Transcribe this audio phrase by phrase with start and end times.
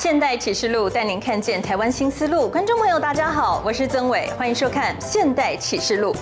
[0.00, 2.48] 现代启示录带您看见台湾新思路。
[2.48, 6.14] 观众朋友，大家好，我是曾伟，欢迎收看《现代启示录》。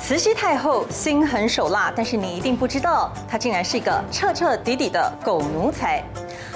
[0.00, 6.04] 慈禧太后心狠手辣，但是你一定不知道，她竟然是一个彻彻底底的狗奴才。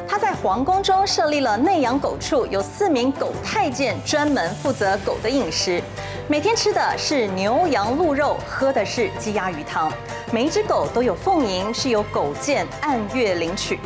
[0.07, 5.83] 她在皇宫中设立了内养狗处，有四名狗太监专门负责狗的饮食，
[6.29, 9.93] 每天吃的是牛羊鹿肉，喝的是鸡鸭鱼汤。
[10.31, 13.81] 每一只狗都有俸银，是由狗监按月领取。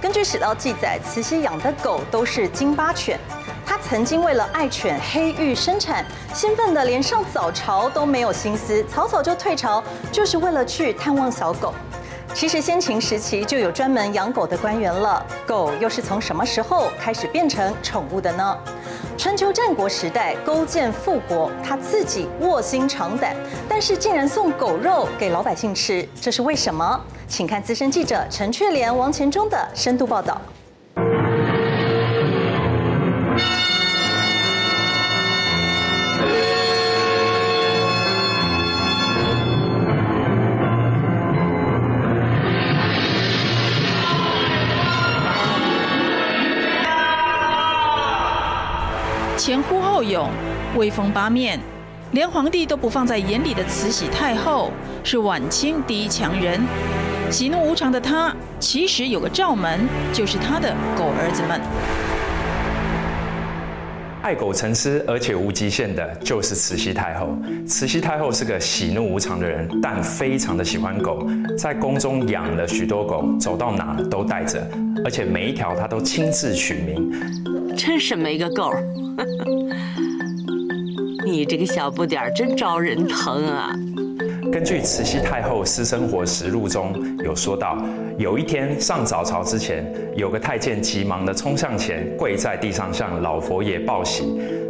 [0.00, 3.20] 根据史料记载，慈禧养的狗都是京巴犬。
[3.66, 11.74] 她曾经为了爱犬黑玉生产，兴奋的连上早朝都没有心思，草草就退朝，就是为了去探望小狗。
[12.32, 18.56] 其实先秦时期就有专门养狗的官员了，狗又是从什么时候开始变成宠物的呢？
[19.20, 23.36] 春秋战国时代，勾践复国，他自己卧薪尝胆，
[23.68, 26.98] 但是竟然送狗肉给老百姓吃，这是为什么？
[27.28, 30.40] 请看资深记者陈雀莲、王前忠的深度报道。
[49.80, 50.28] 呼后拥，
[50.76, 51.58] 威风八面，
[52.12, 54.70] 连皇帝都不放在眼里的慈禧太后
[55.02, 56.60] 是晚清第一强人。
[57.30, 59.80] 喜怒无常的她，其实有个罩门，
[60.12, 61.58] 就是她的狗儿子们。
[64.20, 67.34] 爱狗成痴，而且无极限的，就是慈禧太后。
[67.66, 74.62] 慈禧太后是个喜怒无常的人，但非常的喜欢狗，在宫中养了许多狗，走到哪都带着，
[75.06, 77.10] 而且每一条她都亲自取名。
[77.74, 78.74] 真是没个够！
[81.24, 83.74] 你这个小不点儿真招人疼啊！
[84.52, 86.92] 根据慈禧太后私生活实录中
[87.24, 87.78] 有说到，
[88.18, 89.84] 有一天上早朝之前，
[90.16, 94.24] 有个太监急忙地冲向前，跪在地上向老佛爷报喜。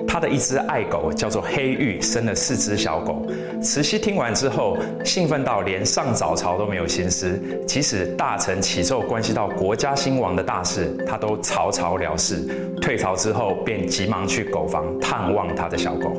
[0.06, 3.24] 他的一只爱狗叫做黑玉，生了四只小狗。
[3.62, 12.36] 慈禧听完之后，兴奋到连上早朝都没有心思，即使大臣启奏关系到国家兴亡的大事，他都草草了事。
[12.82, 16.12] 退朝之后，便急忙去狗房探望他的小狗。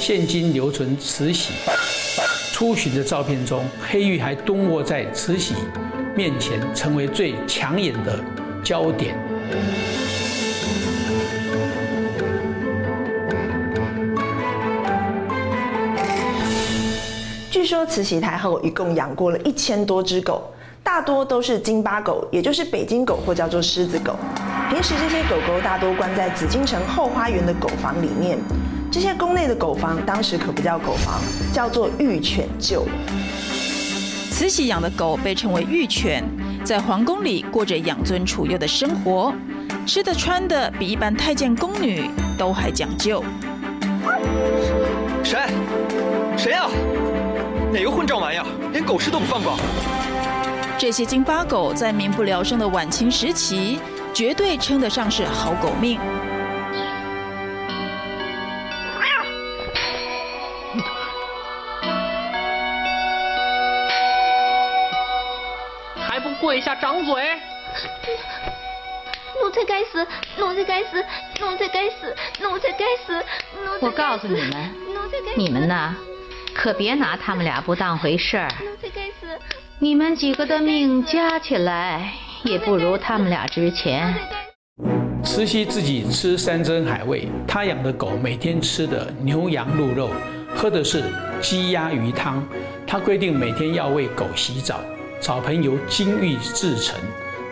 [0.00, 1.52] 现今留存慈禧
[2.56, 5.54] 出巡的照片中，黑玉还蹲卧在慈禧
[6.14, 8.18] 面前，成为最抢眼的
[8.64, 9.14] 焦点。
[17.50, 20.50] 据说慈禧太后一共养过了一千多只狗，
[20.82, 24.16] 大多都是京巴狗，也就是北京狗或叫做狮子狗。
[24.70, 28.38] 平时这些狗狗大多关在紫禁城后花园的狗房里面。
[28.98, 31.20] 这些宫内的狗房当时可不叫狗房，
[31.52, 32.80] 叫做御犬厩。
[34.30, 36.24] 慈禧养的狗被称为御犬，
[36.64, 39.34] 在皇宫里过着养尊处优的生活，
[39.86, 42.08] 吃的穿的比一般太监宫女
[42.38, 43.22] 都还讲究。
[45.22, 45.40] 谁？
[46.38, 46.66] 谁呀？
[47.70, 49.58] 哪个混账玩意儿，连狗食都不放过？
[50.78, 53.78] 这些京巴狗在民不聊生的晚清时期，
[54.14, 56.00] 绝对称得上是好狗命。
[66.46, 67.12] 跪下掌嘴！
[69.42, 70.06] 奴才该死！
[70.38, 71.04] 奴才该死！
[71.40, 72.14] 奴才该死！
[72.40, 73.20] 奴才该死！
[73.80, 74.70] 我告诉你们，
[75.36, 75.96] 你们呐。
[76.54, 78.48] 可别拿他们俩不当回事儿。
[79.80, 82.12] 你们几个的命加起来
[82.44, 84.14] 也不如他们俩值钱。
[85.24, 90.10] 慈禧自己吃山珍海味，她养的狗每天吃的牛羊鹿肉，
[90.54, 91.02] 喝的是
[91.40, 92.40] 鸡鸭鱼汤。
[92.86, 94.78] 她规定每天要为狗洗澡，
[95.26, 96.96] 澡盆由金玉制成，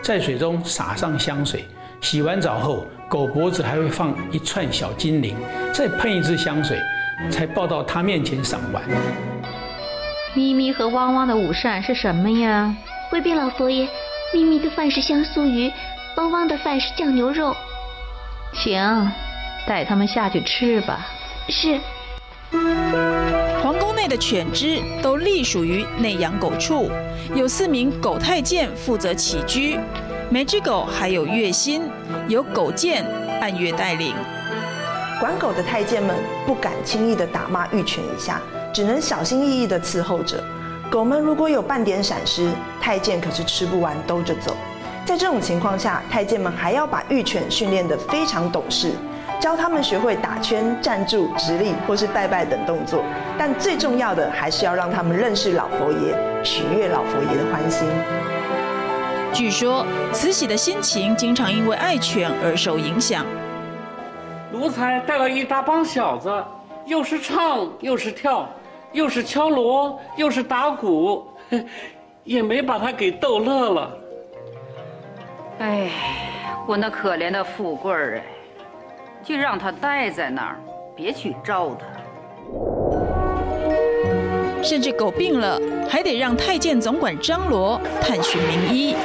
[0.01, 1.65] 在水中洒上香水。
[1.99, 5.35] 洗完澡后，狗脖子还会放一串小金铃，
[5.73, 6.79] 再喷一支香水。
[7.29, 8.81] 才抱到他面前赏玩。
[10.35, 12.73] 咪咪和汪汪的午膳是什么呀？
[13.09, 13.89] 回禀老佛爷，
[14.33, 15.69] 咪咪的饭是香酥鱼，
[16.15, 17.53] 汪汪的饭是酱牛肉。
[18.53, 19.11] 行，
[19.67, 21.05] 带他们下去吃吧。
[21.49, 21.77] 是。
[24.07, 26.89] 的犬只都隶属于内养狗处，
[27.33, 29.79] 有四名狗太监负责起居，
[30.29, 31.83] 每只狗还有月薪，
[32.27, 33.05] 由狗监
[33.41, 34.13] 按月带领。
[35.19, 36.15] 管狗的太监们
[36.45, 38.41] 不敢轻易的打骂御犬一下，
[38.73, 40.43] 只能小心翼翼的伺候着。
[40.91, 42.49] 狗们如果有半点闪失，
[42.81, 44.55] 太监可是吃不完兜着走。
[45.05, 48.91] 在这种情况下，太监们还要把御犬训练得非常懂事，
[49.39, 53.03] 教他们学会打圈、站住、直立或是拜拜等动作。
[53.37, 57.87] 但最重要的还是要让他们认识老佛爷，取悦老佛爷的欢心。
[59.33, 63.25] 据说慈禧的心情经常因为爱犬而受影响。
[64.51, 66.43] 奴才带了一大帮小子，
[66.85, 68.47] 又是唱又是跳，
[68.93, 71.27] 又是敲锣又是打鼓，
[72.23, 73.91] 也没把他给逗乐了。
[75.59, 75.89] 哎，
[76.65, 78.23] 我那可怜的富贵儿哎，
[79.25, 80.59] 就让他待在那儿，
[80.95, 81.85] 别去招他。
[84.63, 88.95] 甚至狗病了，还得让太监总管张罗探寻名医。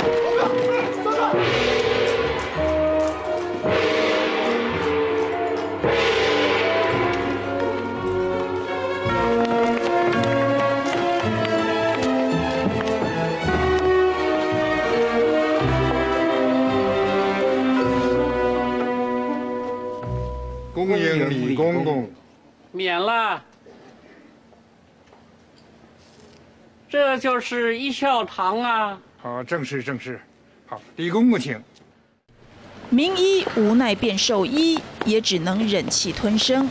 [26.90, 28.98] 这就是一笑堂啊！
[29.22, 30.20] 好，正是正是。
[30.66, 31.62] 好，李公公请。
[32.88, 36.68] 名医无奈便受医，也只能忍气吞声。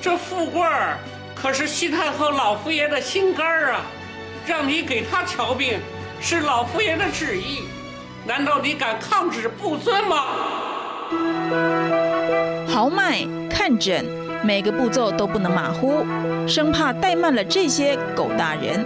[0.00, 0.96] 这富贵儿
[1.34, 3.82] 可是西太后老佛爷的心肝儿啊！
[4.46, 5.78] 让你给他瞧病，
[6.18, 7.64] 是老佛爷的旨意。
[8.26, 10.24] 难道你敢抗旨不遵吗？
[12.66, 14.23] 豪迈看诊。
[14.44, 16.04] 每个步骤都不能马虎，
[16.46, 18.84] 生怕怠慢了这些狗大人。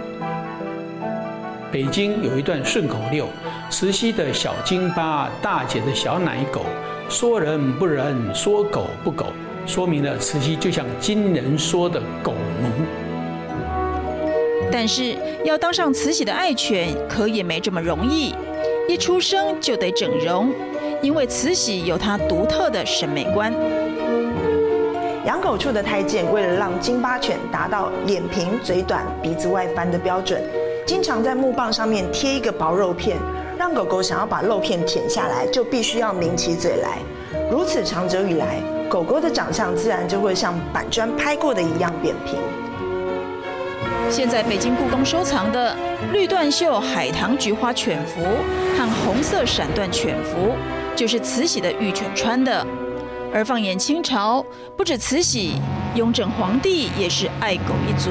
[1.69, 3.27] 北京有一段顺口溜
[3.69, 6.61] ：“慈禧的小京巴，大姐的小奶狗，
[7.09, 9.25] 说人不人，说狗不狗。”
[9.67, 12.85] 说明了慈禧就像今人说的狗奴。
[14.71, 18.33] 但是要当上慈禧的爱犬，可也没这么容易。
[18.87, 20.51] 一出生就得整容，
[21.01, 23.53] 因为慈禧有她独特的审美观。
[25.29, 30.41] 养狗处的太监为了让京巴犬达到脸平、嘴短、鼻子外翻的标准，
[30.87, 33.15] 经常在木棒上面贴一个薄肉片，
[33.55, 36.97] 让狗狗想要把肉片舔下来，就必须要抿起嘴来。
[37.51, 38.59] 如此长久以来，
[38.89, 42.39] 狗狗的长相自然就会像板砖拍过的一样扁平。
[44.09, 45.75] 现在北京故宫收藏的
[46.11, 48.23] 绿缎袖海棠菊花犬服
[48.75, 50.55] 和红色闪缎犬服，
[50.95, 52.65] 就是慈禧的御犬穿的。
[53.33, 54.45] 而放眼清朝，
[54.75, 55.61] 不止慈禧，
[55.95, 58.09] 雍正皇帝也是爱狗一族。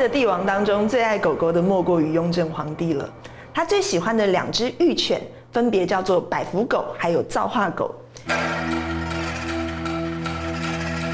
[0.00, 3.06] 的帝王当中最爱狗狗的莫过于雍正皇帝了。
[3.52, 5.20] 他最喜欢的两只御犬
[5.52, 7.94] 分别叫做百福狗，还有造化狗。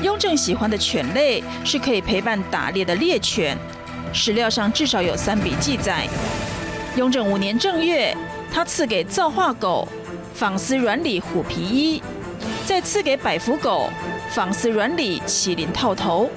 [0.02, 3.58] 雍正喜欢的犬类是可以陪伴打猎的猎犬，
[4.12, 6.06] 史料上至少有三笔记载。
[6.94, 8.16] 雍正五年正月，
[8.52, 9.88] 他赐给造化狗
[10.32, 12.00] 纺丝软里虎皮衣，
[12.64, 13.90] 再赐给百福狗
[14.30, 16.30] 纺丝软里麒麟套头。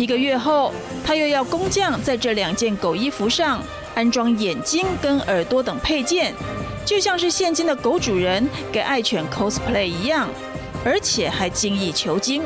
[0.00, 0.72] 一个月后，
[1.04, 3.62] 他又要工匠在这两件狗衣服上
[3.94, 6.32] 安装眼睛跟耳朵等配件，
[6.86, 10.26] 就像是现今的狗主人给爱犬 cosplay 一样，
[10.82, 12.42] 而且还精益求精。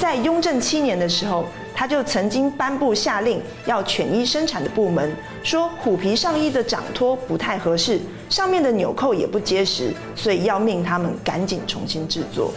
[0.00, 12.52] 在雍正七年的时候，他就曾经颁布下令，要犬衣生产的部门说虎皮上衣的掌托不太合适，上面的纽扣也不结实，所以要命他们赶紧重新制作。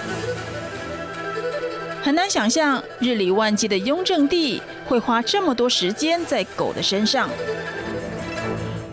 [2.05, 7.27] 很难想象日理万机的雍正帝会花这么多时间在狗的身上。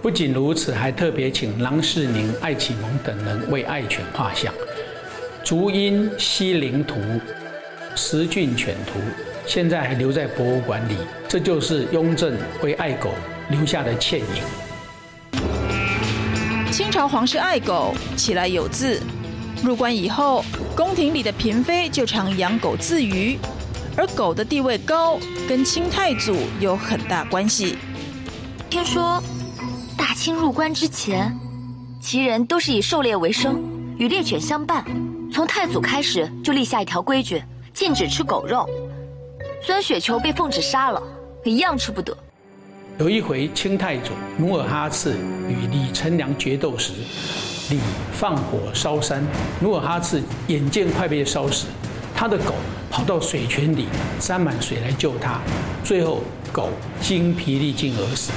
[0.01, 4.51] 不仅如此，还特别请郎世宁、艾启蒙等人为爱犬画像，
[5.45, 6.95] 《竹阴西陵图》
[7.95, 8.99] 《石骏犬图》，
[9.47, 10.97] 现在还留在博物馆里。
[11.29, 13.11] 这就是雍正为爱狗
[13.51, 15.43] 留下的倩影。
[16.73, 18.99] 清朝皇室爱狗，起来有字。
[19.63, 23.39] 入关以后，宫廷里的嫔妃就常养狗自娱，
[23.97, 27.79] 而狗的地位高，跟清太祖有很大关系。
[28.69, 29.23] 听说，
[29.97, 31.33] 大清入关之前，
[32.01, 33.63] 旗人都是以狩猎为生，
[33.99, 34.85] 与猎犬相伴。
[35.33, 37.41] 从太祖开始就立下一条规矩，
[37.73, 38.69] 禁止吃狗肉。
[39.65, 41.01] 孙雪球被奉旨杀了，
[41.45, 42.17] 一样吃不得。
[42.99, 45.17] 有一回，清太祖努尔哈赤
[45.49, 46.93] 与李成梁决斗时。
[47.71, 47.79] 李
[48.13, 49.23] 放火烧山，
[49.61, 51.67] 努尔哈赤眼见快被烧死，
[52.15, 52.55] 他的狗
[52.91, 53.87] 跑到水泉里
[54.19, 55.41] 沾满水来救他，
[55.83, 56.69] 最后狗
[57.01, 58.33] 精疲力尽而死。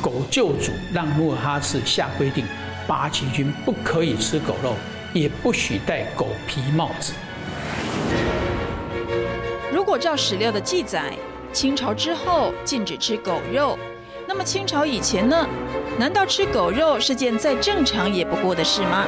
[0.00, 2.44] 狗救主让努尔哈赤下规定，
[2.86, 4.74] 八旗军不可以吃狗肉，
[5.12, 7.12] 也不许戴狗皮帽子。
[9.72, 11.12] 如果照史料的记载，
[11.52, 13.78] 清朝之后禁止吃狗肉。
[14.26, 15.46] 那么清朝以前呢？
[15.98, 19.06] 难道吃狗肉是件再正常也不过的事吗？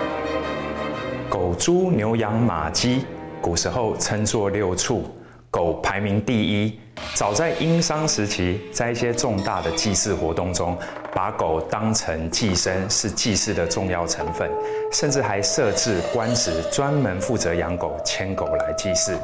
[1.30, 3.04] 狗、猪、牛、羊、马、鸡，
[3.40, 5.04] 古时候称作六畜，
[5.50, 6.78] 狗排名第一。
[7.14, 10.76] 早在殷商时期，在一些重大的祭祀活动中，
[11.12, 14.50] 把狗当成祭牲，是祭祀的重要成分，
[14.92, 19.18] 甚至还设置官职，专门负责养狗、牵狗来祭祀。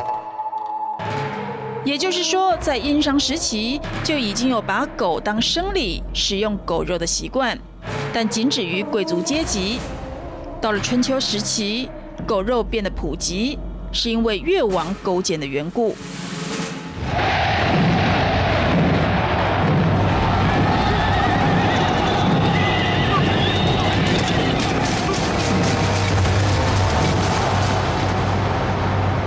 [1.82, 7.58] 也就是说，在殷商时期就已经有把狗当生礼、食用狗肉的习惯，
[8.12, 9.80] 但仅止于贵族阶级。
[10.60, 11.88] 到了春秋时期，
[12.26, 13.58] 狗肉变得普及，
[13.92, 15.96] 是因为越王勾践的缘故。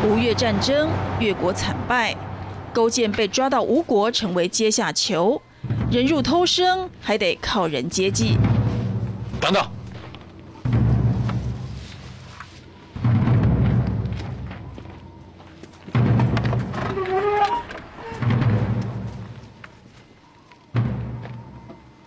[0.06, 0.88] 吴越战争，
[1.20, 2.16] 越国惨败。
[2.74, 5.40] 勾践被抓到吴国，成为阶下囚，
[5.92, 8.36] 人肉偷生还得靠人接济。
[9.40, 9.70] 等等，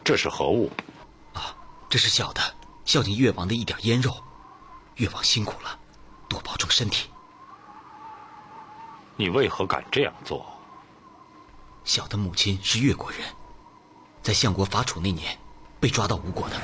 [0.03, 0.69] 这是何物？
[1.35, 1.55] 啊，
[1.89, 2.41] 这是小的，
[2.85, 4.13] 孝敬越王的一点腌肉。
[4.97, 5.79] 越王辛苦了，
[6.27, 7.11] 多保重身体。
[9.15, 10.47] 你为何敢这样做？
[11.87, 13.21] 小的母亲是越国人，
[14.21, 15.39] 在相国伐楚那年
[15.79, 16.57] 被抓到吴国的。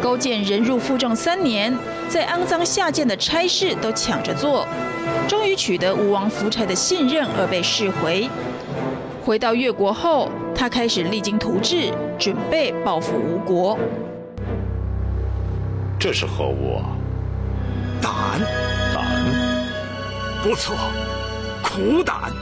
[0.00, 1.76] 勾践忍辱负重三年，
[2.08, 4.68] 在肮脏下贱的差事都抢着做，
[5.26, 8.30] 终于取得吴王夫差的信任而被释回。
[9.24, 13.76] 回到越国后，他开始励精图治，准备报复吴国。
[15.98, 16.86] 这是何物啊？
[18.00, 18.40] 胆，
[18.94, 19.04] 胆，
[20.44, 20.76] 不错，
[21.64, 22.32] 苦胆。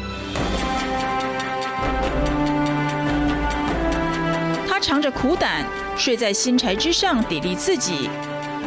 [4.84, 5.64] 尝着苦胆，
[5.96, 8.10] 睡在新柴之上砥砺自己。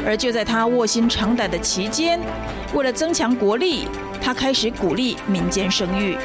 [0.04, 2.20] 而就在他卧薪尝胆的期间，
[2.74, 3.88] 为了增强国力，
[4.20, 6.18] 他开始鼓励民间生育。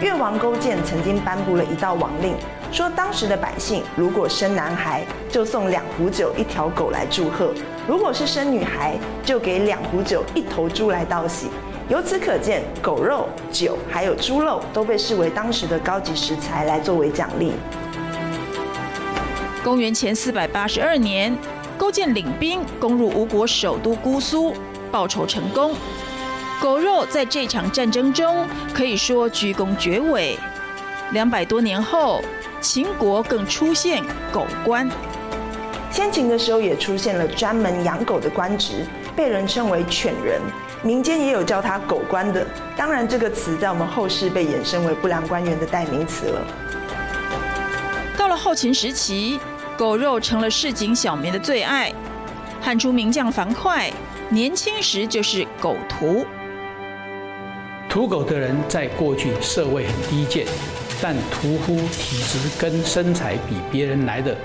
[0.00, 2.34] 越王勾践曾经颁布了一道王令，
[2.72, 7.52] 说当时的百姓如果生男孩，就送两壶酒一条狗来祝贺；
[7.86, 11.48] 如果是生女孩，就给两壶酒一头猪来道喜。
[11.90, 17.52] 由此可见，狗肉、酒还有猪肉都被视为当时的高级食材来作为奖励。
[19.64, 21.36] 公元前四百八十二年，
[21.76, 24.54] 勾践领兵攻入吴国首都姑苏，
[24.92, 25.74] 报仇成功。
[26.62, 30.38] 狗肉在这场战争中可以说居功厥伟。
[31.10, 32.22] 两百多年后，
[32.60, 34.88] 秦国更出现狗官。
[35.90, 38.86] 先秦的时候也出现了专门养狗的官职，
[39.16, 40.40] 被人称为犬人。
[40.82, 46.40] 民间也有叫他狗官的，当然这个词在我们后世被衍生为不良官员的代名词了。
[48.16, 49.38] 到了后秦时期，
[49.76, 51.92] 狗肉成了市井小民的最爱。
[52.62, 53.90] 汉初名将樊哙
[54.30, 56.24] 年轻时就是狗屠。
[57.88, 60.46] 屠狗的人在过去社会很低贱，
[61.02, 64.36] 但屠夫体质跟身材比别人来得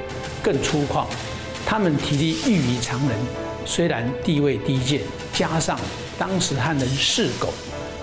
[0.42, 1.06] 更粗犷，
[1.66, 3.18] 他们体力异于常人，
[3.66, 5.02] 虽然地位低贱，
[5.34, 5.78] 加上
[6.18, 7.54] 当时汉人嗜狗，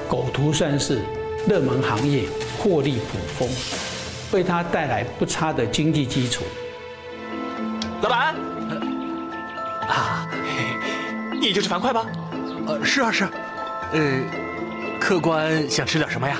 [0.09, 1.00] 狗屠算是
[1.49, 2.25] 热门行业，
[2.59, 3.49] 获利颇丰，
[4.33, 6.42] 为他带来不差的经济基础。
[8.02, 8.35] 老板，
[9.88, 10.28] 啊，
[11.40, 12.07] 你就是樊哙吧？
[12.66, 13.31] 呃，是啊是啊，
[13.92, 14.21] 呃，
[15.00, 16.38] 客官想吃点什么呀？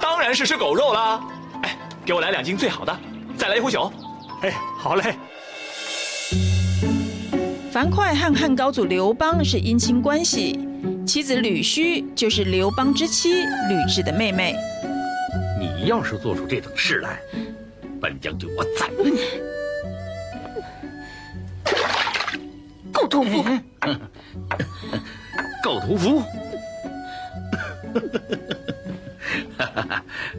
[0.00, 1.20] 当然是吃狗肉啦！
[1.62, 2.96] 哎，给我来两斤最好的，
[3.38, 3.92] 再来一壶酒。
[4.42, 5.16] 哎，好嘞。
[7.74, 10.68] 樊哙和汉高祖刘邦是姻亲关系。
[11.04, 14.54] 妻子吕须就是刘邦之妻吕雉的妹妹。
[15.58, 17.18] 你要是做出这等事来，
[18.00, 19.18] 本将军我宰了你！
[22.92, 23.44] 狗屠夫！
[25.60, 26.22] 狗屠夫！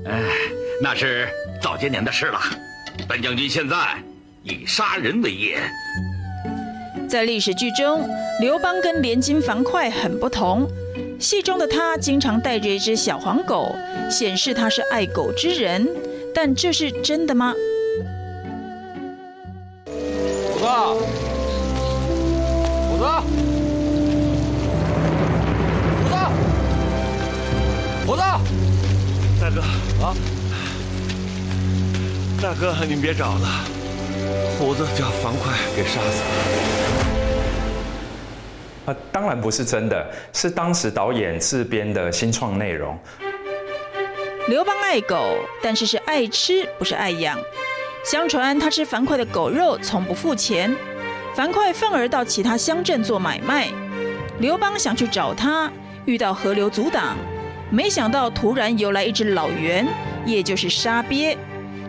[0.05, 0.21] 哎，
[0.81, 1.27] 那是
[1.61, 2.39] 早些年的事了。
[3.09, 4.01] 本将军现在
[4.41, 5.59] 以杀人为业。
[7.07, 8.07] 在历史剧中，
[8.39, 10.67] 刘邦跟连襟樊哙很不同。
[11.19, 13.73] 戏中的他经常带着一只小黄狗，
[14.09, 15.87] 显示他是爱狗之人。
[16.33, 17.53] 但这是真的吗？
[19.85, 20.65] 虎子，
[22.89, 23.05] 虎子，
[26.03, 26.15] 虎子，
[28.05, 28.21] 虎子，
[29.39, 29.61] 大哥
[30.03, 30.13] 啊！
[32.41, 33.47] 大哥，你别找了。
[34.57, 36.94] 虎子叫樊哙给杀死了。
[38.85, 42.97] 呃，当然不是真的，是当时导演自编的新创内容。
[44.47, 47.39] 刘邦爱狗，但是是爱吃，不是爱养。
[48.03, 50.75] 相传他吃樊哙的狗肉，从不付钱。
[51.33, 53.67] 樊哙愤而到其他乡镇做买卖，
[54.39, 55.71] 刘邦想去找他，
[56.05, 57.17] 遇到河流阻挡，
[57.71, 59.87] 没想到突然游来一只老猿，
[60.25, 61.35] 也就是沙鳖。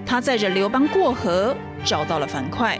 [0.06, 2.78] 他载着刘邦过河，找到了樊哙。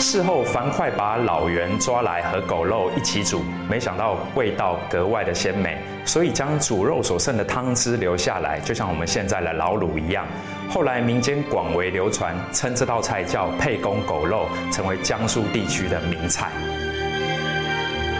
[0.00, 10.26] 事后，樊哙把老袁抓来和狗肉一起煮，没想到味道格外的鲜美，所以将煮肉所剩的汤汁留下来，就像我们现在的老卤一样。
[10.68, 16.50] 后来民间广为流传，称这道菜叫沛公狗肉，成为江苏地区的名菜。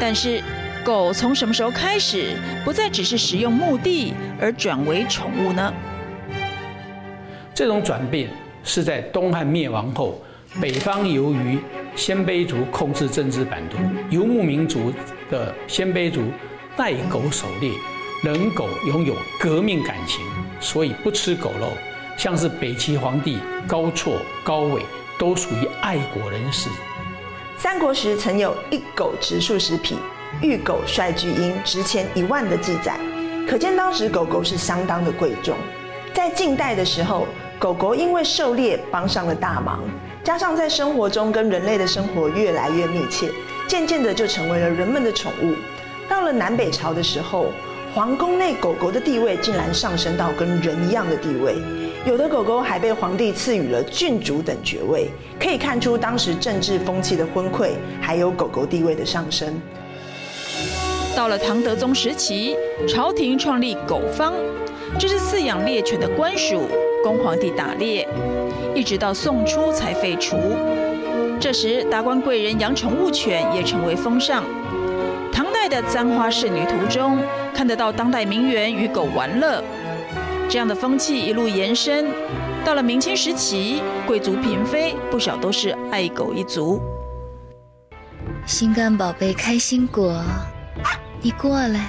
[0.01, 0.43] 但是，
[0.85, 5.73] 狗从什么时候开始不再只是食用目的，而转为宠物呢？
[7.55, 8.29] 这种转变
[8.63, 10.21] 是在东汉灭亡后。
[10.61, 11.59] 北方由于
[11.95, 13.76] 鲜卑族控制政治版图，
[14.09, 14.93] 游牧民族
[15.31, 16.23] 的鲜卑族
[16.75, 17.71] 待狗狩猎，
[18.25, 20.25] 人狗拥有革命感情，
[20.59, 21.69] 所以不吃狗肉。
[22.17, 23.38] 像是北齐皇帝
[23.69, 24.83] 高绰、高纬
[25.17, 26.69] 都属于爱国人士。
[27.57, 29.97] 三国时曾有一狗值数十匹，
[30.43, 32.99] 御狗率巨鹰值钱一万的记载，
[33.47, 35.57] 可见当时狗狗是相当的贵重。
[36.12, 39.81] 在晋代的时候，狗狗因为狩猎帮上了大忙。
[40.29, 43.31] 加上在生活中跟人类的生活越来越密切，
[43.67, 45.55] 渐渐的就成为了人们的宠物。
[46.07, 47.47] 到了南北朝的时候，
[47.95, 51.55] 皇宫内狗狗的地位竟然上升到跟人一样的地位，
[52.05, 55.09] 有的狗狗还被皇帝赐予了郡主等爵位，
[55.41, 59.59] 可以看出当时政治风气的昏聩，还有狗狗地位的上升。
[61.17, 62.55] 到了唐德宗时期，
[62.87, 64.35] 朝廷创立狗坊，
[64.99, 66.69] 这是饲养猎犬的官署，
[67.03, 68.07] 供皇帝打猎。
[68.79, 70.39] 一直到宋初才废除。
[71.41, 74.45] 这时，达官贵人养宠物犬也成为风尚。
[75.33, 77.19] 唐代的《簪花仕女图》中
[77.53, 79.61] 看得到当代名媛与狗玩乐，
[80.49, 82.07] 这样的风气一路延伸，
[82.64, 86.81] 到了明清时期，贵族嫔妃不少都是爱狗一族。
[88.47, 90.23] 心肝宝贝开心果，
[91.21, 91.87] 你过来。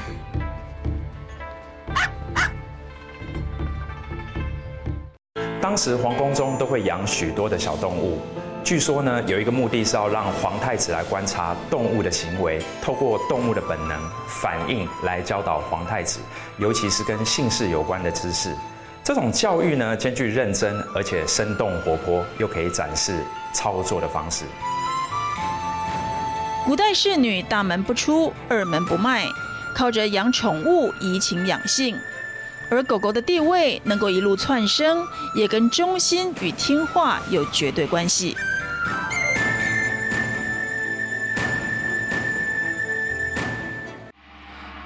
[5.69, 8.19] 当时皇宫中都会养许多的小动物，
[8.63, 13.95] 据说呢，有一个目的是要让皇太子来观察动物的行为，透过动物的本能
[14.27, 16.21] 反应来教导皇太子，
[16.57, 18.51] 尤其是跟姓氏有关的知识。
[19.03, 24.45] 这种教育呢，兼具认真而且生动活泼，又可以展示操作的方式。
[26.65, 29.23] 古代侍女大门不出，二门不迈，
[29.75, 31.95] 靠着养宠物怡情养性。
[32.71, 35.03] 而狗狗的地位能够一路窜升，
[35.33, 38.37] 也跟忠心与听话有绝对关系。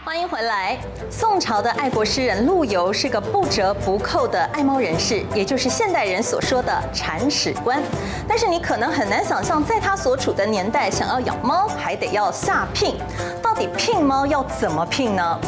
[0.05, 0.79] 欢迎回来。
[1.09, 7.81] 宋朝的爱国诗人陆游是个不折不扣的爱猫人士，也就是现代人所说的铲屎官。
[8.27, 12.95] 但是你可能很难想象，在他所处的年代，想要养猫还得要下聘。
[13.41, 15.39] 到底聘猫要怎么聘呢？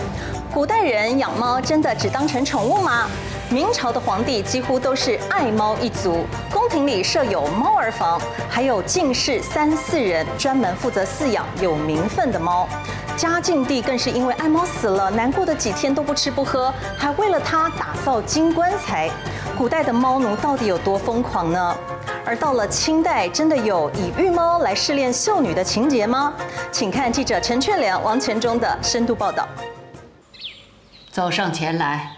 [0.55, 3.09] 古代人养猫真的只当成宠物吗？
[3.49, 12.69] 明朝的皇帝几乎都是爱猫一族，宫廷里设有猫儿房，还有进士三四人专门负责饲养有名分的猫。
[13.17, 19.11] 嘉靖帝更是因为爱猫死了，难过的几天都不吃不喝，还为了它打造金棺材。
[19.57, 21.77] 古代的猫奴到底有多疯狂呢？
[22.25, 26.33] 而到了清代，真的有以御猫来试炼秀女的情节吗？
[26.71, 29.45] 请看记者陈劝良、王钱忠的深度报道。
[31.15, 32.11] 走上前来。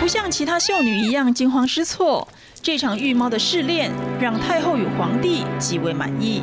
[0.00, 2.26] 不像其他秀女一样惊慌失措，
[2.62, 6.42] 这场御猫的试炼让太后与皇帝极为满意，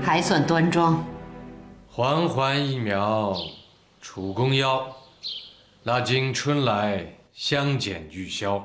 [0.00, 1.04] 还算端庄。
[1.96, 3.34] 缓缓一秒，
[4.02, 4.86] 楚宫腰。
[5.82, 8.62] 那经春来相减玉箫。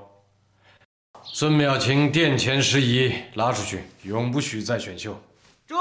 [1.23, 5.17] 孙淼卿殿前事宜，拉出去，永不许再选秀。
[5.65, 5.77] 这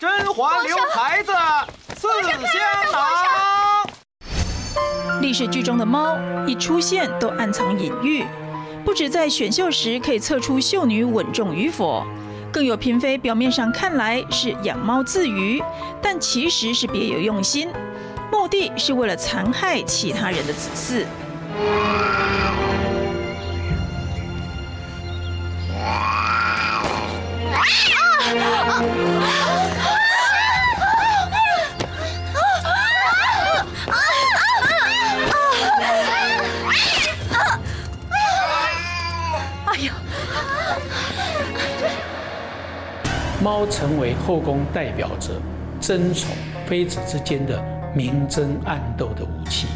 [0.00, 1.30] 甄嬛留牌子，
[1.94, 2.32] 赐香
[2.90, 3.88] 囊。
[5.20, 8.26] 历史剧中的猫一出现都暗藏隐喻，
[8.84, 12.04] 不止在选秀时可以测出秀女稳重与否。
[12.52, 15.62] 更有嫔妃表面上看来是养猫自娱，
[16.02, 17.70] 但其实是别有用心，
[18.30, 21.06] 目的是为了残害其他人的子嗣。
[39.64, 39.92] 哎啊！
[43.42, 45.30] 猫成为后宫代表着
[45.80, 46.30] 争宠
[46.64, 47.60] 妃子之间的
[47.92, 49.66] 明争暗斗的武器。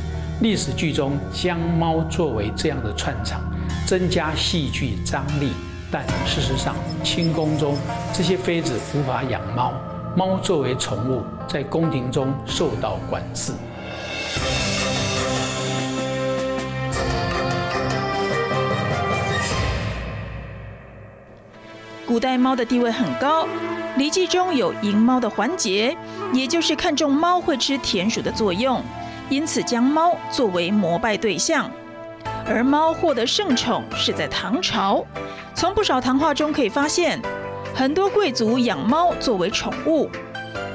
[0.41, 3.41] 历史剧中将猫作为这样的串场，
[3.85, 5.51] 增加戏剧张力。
[5.91, 7.75] 但事实上，清宫中
[8.13, 9.73] 这些妃子无法养猫，
[10.17, 13.53] 猫作为宠物在宫廷中受到管制。
[22.07, 23.45] 古代猫的地位很高，
[23.97, 25.97] 《礼记》中有迎猫的环节，
[26.33, 28.81] 也就是看重猫会吃田鼠的作用，
[29.29, 31.69] 因此将猫作为膜拜对象。
[32.47, 35.05] 而猫获得圣宠是在唐朝，
[35.53, 37.21] 从不少谈话中可以发现，
[37.75, 40.09] 很多贵族养猫作为宠物，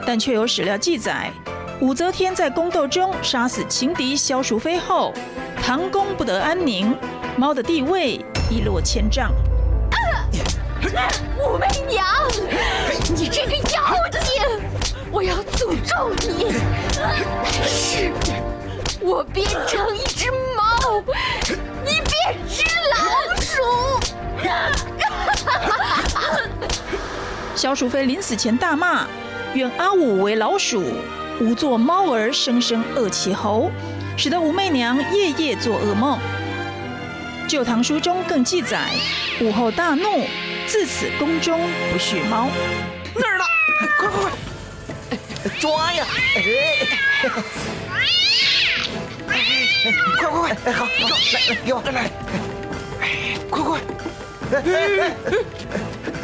[0.06, 1.32] 但却有史料记载，
[1.80, 5.14] 武则天在宫斗中杀死情敌萧淑妃后，
[5.64, 6.94] 唐宫不得安宁，
[7.38, 9.32] 猫的地位一落千丈。
[11.38, 12.06] 武媚娘，
[13.16, 14.22] 你这个妖精，
[15.12, 16.56] 我要诅咒你！
[17.64, 18.12] 是，
[19.00, 21.04] 我变成一只猫，
[21.86, 22.64] 你变只
[22.96, 23.62] 老鼠。
[27.56, 29.06] 小鼠妃临死前大骂
[29.54, 30.84] ：“愿阿武为老鼠，
[31.40, 33.70] 吾做猫儿，生生饿其喉”，
[34.18, 36.18] 使得武媚娘夜夜做噩梦。
[37.48, 38.90] 《旧唐书》中更记载，
[39.42, 40.26] 武后大怒。
[40.72, 42.50] 自此，宫中不续猫。
[43.14, 43.44] 那儿呢？
[44.00, 44.32] 快快快！
[45.60, 46.08] 抓呀！
[50.18, 50.72] 快快快！
[50.72, 50.90] 好，好，
[51.34, 52.10] 来，给我，来来，
[53.50, 53.82] 快快！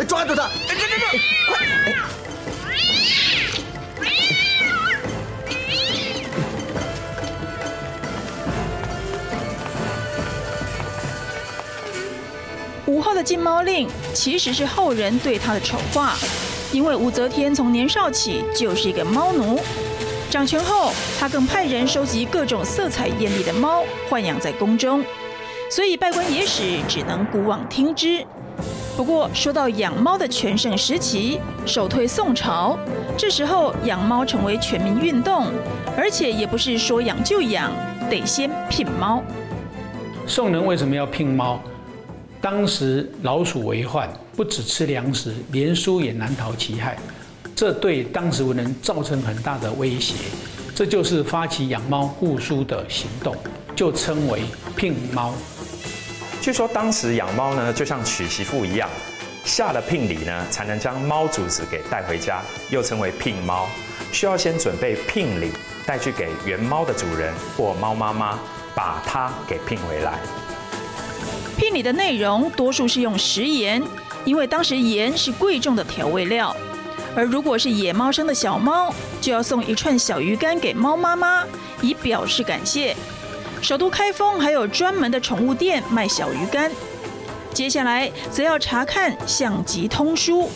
[0.06, 0.50] 抓住他！
[0.66, 1.04] 这这这，
[1.50, 1.54] 快！
[13.17, 16.13] 的禁猫令其实是后人对他的丑化，
[16.71, 19.60] 因为武则天从年少起就是一个猫奴，
[20.30, 25.03] 掌权后，她更派人收集各种色彩艳丽的猫，豢养在宫中，
[25.67, 28.23] 所以稗官野史只能古往听之。
[28.95, 32.77] 不过，说到养猫的全盛时期，首推宋朝，
[33.17, 35.47] 这时候养猫成为全民运动，
[35.97, 37.71] 而且也不是说养就养，
[38.12, 39.23] 得先聘猫。
[40.27, 41.60] 宋人为什么要聘猫？
[42.41, 46.97] 当时老鼠为患，不只吃粮食，连书也难逃其害，
[47.56, 50.13] 这对当时文人造成很大的威胁。
[50.76, 53.36] 这就是发起养猫护书的行动，
[53.76, 54.43] 就称为
[54.76, 55.34] 聘猫。
[56.39, 58.88] 据说当时养猫呢，就像娶媳妇一样，
[59.43, 63.67] 下了聘礼呢，才能将猫主子给带回家，又称为聘猫。
[64.12, 65.52] 需要先准备聘礼，
[65.86, 68.38] 带去给原猫的主人或猫妈妈，
[68.76, 70.19] 把它给聘回来。
[71.58, 73.82] 聘礼的内容多数是用食盐，
[74.24, 76.56] 因为当时盐是贵重的调味料。
[77.15, 81.43] 而如果是野猫生的小猫，就要送一串小鱼干给猫妈妈，
[81.82, 82.96] 以表示感谢。
[83.60, 86.72] 首都开封还有专门的宠物店卖小鱼干。
[87.52, 90.52] 接下来则要查看象吉通书，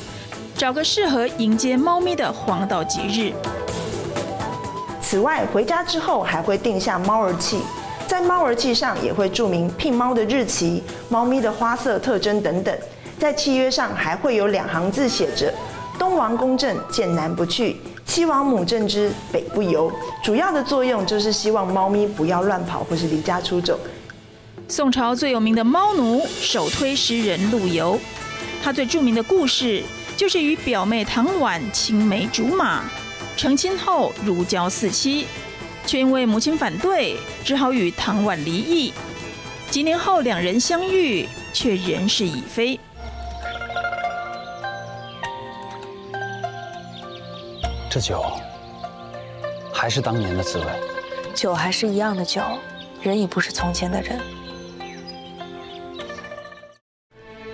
[0.56, 3.34] 找个适合迎接猫咪的黄道吉日。
[5.02, 7.60] 此外，回家之后还会定下猫儿气。
[8.12, 12.78] 在猫儿契上也会注明聘猫的日期、猫咪的花色特征等等。
[13.18, 15.50] 在契约上还会有两行字写着
[15.98, 19.90] ：“东王公正，见南不去；西王母正之，北不由。”
[20.22, 23.80] 主要的作用就是希望猫咪不要乱跑或是离家出走。
[24.68, 27.98] 宋朝最有名的猫奴，首推诗人陆游。
[28.62, 29.82] 他最著名的故事
[30.18, 32.84] 就是与表妹唐婉青梅竹马，
[33.38, 35.28] 成亲后如胶似漆。
[35.86, 38.94] 却因为母亲反对，只好与唐婉离异。
[39.70, 42.80] 几年后，两人相遇，却人事已非。
[47.90, 48.24] 这酒
[49.74, 50.66] 还是当年的滋味，
[51.34, 52.42] 酒还是一样的酒，
[53.02, 54.20] 人已不是从前的人。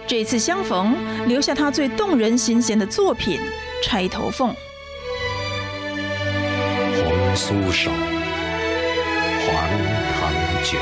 [0.06, 0.96] 这次相逢，
[1.28, 3.40] 留下他最动人心弦的作品
[3.86, 4.52] 《钗头凤》。
[6.96, 7.92] 红酥手。
[10.70, 10.78] 酒，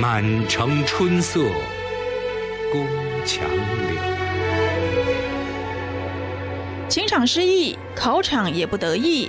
[0.00, 1.40] 满城春色
[2.70, 2.86] 宫
[3.24, 3.44] 墙
[3.88, 4.00] 柳。
[6.88, 9.28] 情场失意，考场也不得意。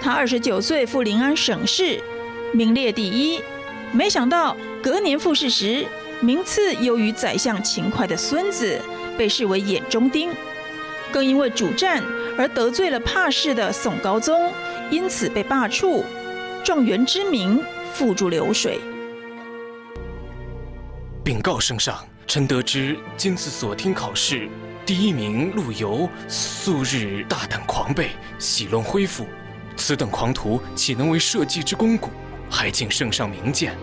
[0.00, 2.02] 他二十九岁赴临安省试，
[2.54, 3.42] 名列第一。
[3.92, 5.84] 没想到隔年复试时，
[6.20, 8.80] 名次优于宰相秦桧的孙子，
[9.18, 10.30] 被视为眼中钉。
[11.12, 12.02] 更因为主战
[12.38, 14.50] 而得罪了怕事的宋高宗，
[14.90, 16.02] 因此被罢黜，
[16.64, 17.62] 状元之名
[17.98, 18.78] 付诸流水。
[21.24, 24.48] 禀告圣上，臣得知今次所听考试，
[24.86, 29.26] 第一名陆游素日大胆狂悖，喜论恢复，
[29.74, 32.10] 此等狂徒岂能为社稷之肱骨？
[32.48, 33.76] 还请圣上明鉴。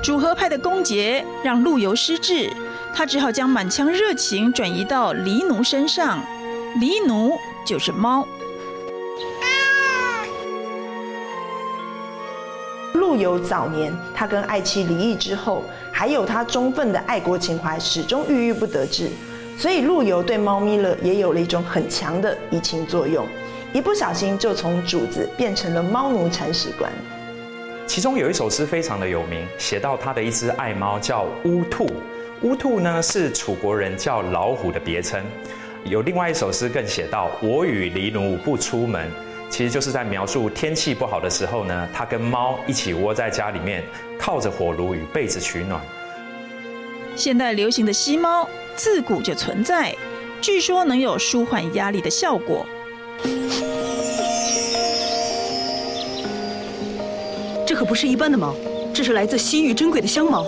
[0.00, 2.48] 主和派的攻讦让陆游失志。
[2.94, 6.24] 他只好将满腔热情转移到狸奴身上，
[6.78, 8.24] 狸奴就是猫。
[12.94, 19.10] 陆游早年，他跟爱妻离异之后，还有他忠愤的爱国情怀，始终郁郁不得志，
[19.58, 23.26] 所以陆游对猫咪了也有了一种很强的移情作用，
[23.72, 26.90] 一不小心就从主子变成了猫奴铲屎官。
[27.84, 31.90] 其中有一首诗非常的有名，写到他的一只爱猫叫乌兔。
[32.42, 35.20] 乌兔呢是楚国人叫老虎的别称，
[35.82, 39.10] 有另外一首诗更写到：“我与狸奴不出门”，
[39.56, 43.84] 其实就是在描述天气不好的时候呢，他跟猫一起窝在家里面，
[44.18, 45.80] 靠着火炉与被子取暖。
[47.14, 49.94] 现代流行的吸猫自古就存在，
[50.40, 52.66] 据说能有舒缓压力的效果。
[57.64, 58.56] 这可不是一般的猫，
[58.92, 60.44] 这是来自西域珍贵的香猫。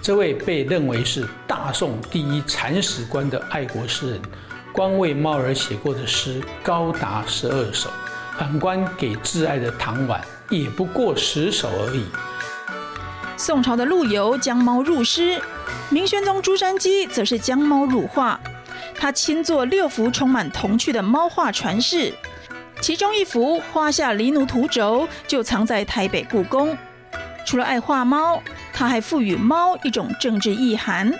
[0.00, 4.22] 这位被认为是大宋第一铲屎官的爱国诗人，
[4.72, 7.90] 光为猫儿写过的诗高达十二首，
[8.38, 12.06] 反观给挚爱的唐婉也不过十首而已。
[13.36, 15.40] 宋朝的陆游将猫入诗，
[15.90, 18.40] 明宣宗朱瞻基则是将猫入画，
[18.98, 22.14] 他亲作六幅充满童趣的猫画传世，
[22.80, 26.76] 其中一幅《花下狸奴图轴》就藏在台北故宫。
[27.44, 31.12] 除了爱画猫，他还赋予猫一种政治意涵。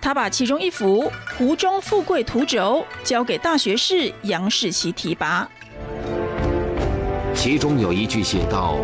[0.00, 1.04] 他把其中一幅
[1.36, 5.46] 《湖中富贵图轴》交给大学士杨士奇提拔。
[7.34, 8.76] 其中有一句写道：“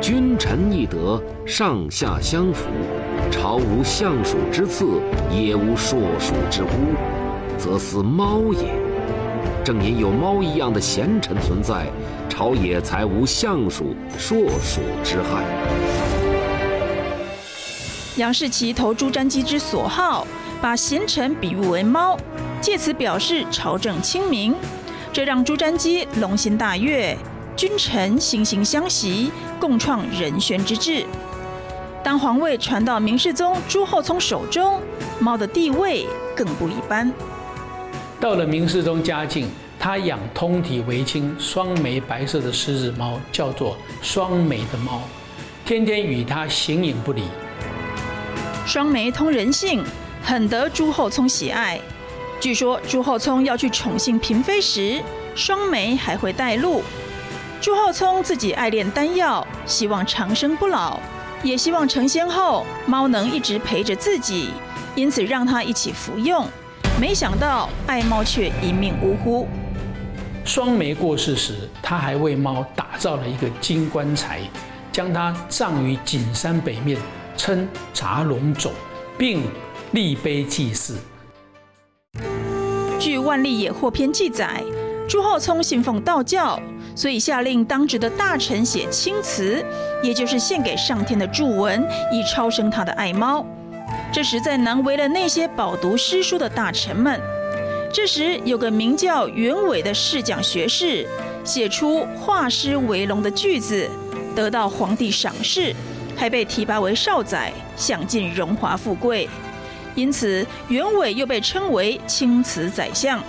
[0.00, 2.68] 君臣义德，上下相符，
[3.30, 6.94] 朝无相属之次，也无硕属之屋，
[7.58, 8.74] 则思猫也。
[9.62, 11.86] 正因有猫一样的贤臣存在，
[12.28, 15.44] 朝野才无相属、硕属之害。”
[18.16, 20.26] 杨士奇投朱瞻基之所好，
[20.60, 22.18] 把贤臣比喻为猫，
[22.60, 24.54] 借此表示朝政清明，
[25.12, 27.16] 这让朱瞻基龙心大悦，
[27.54, 31.04] 君臣惺惺相惜，共创仁宣之治。
[32.02, 34.80] 当皇位传到明世宗朱厚熜手中，
[35.18, 37.12] 猫的地位更不一般。
[38.20, 45.02] 到了明世宗嘉靖，他养通体为青、双眉白色的狮子猫，叫做双眉的猫，
[45.64, 47.22] 天天与他形影不离。
[48.64, 49.84] 双眉通人性，
[50.26, 51.78] 很得朱厚熜喜爱。
[52.40, 55.00] 据说朱厚熜要去宠幸嫔妃时，
[55.36, 56.82] 双眉还会带路。
[57.60, 60.98] 朱厚熜自己爱炼丹药，希望长生不老，
[61.44, 64.50] 也希望成仙后猫能一直陪着自己，
[64.96, 66.44] 因此让他一起服用。
[67.00, 69.46] 没想到爱猫却一命呜呼。
[70.44, 74.40] 双眉过世时，他还为猫打造了一个金棺材，
[74.90, 76.98] 将它葬于景山北面。
[77.36, 78.72] 称杂龙冢，
[79.18, 79.42] 并
[79.96, 80.98] 立碑祭祀。
[83.00, 84.62] 据《万历野获篇》记载，
[85.08, 86.60] 朱厚熜信奉道教，
[86.94, 89.64] 所以下令当值的大臣写青词，
[90.02, 91.82] 也就是献给上天的祝文，
[92.12, 93.42] 以超生他的爱猫。
[94.12, 97.18] 这实在难为了那些饱读诗书的大臣们。
[97.90, 101.06] 这时，有个名叫袁伟的侍讲学士，
[101.42, 103.88] 写出“画狮为龙”的句子，
[104.34, 105.74] 得到皇帝赏识。
[106.18, 109.28] 还被提拔为少宰，享尽荣华富贵，
[109.96, 113.20] 因此袁纬又被称为青词宰相。